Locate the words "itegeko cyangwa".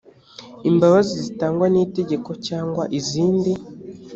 1.85-2.83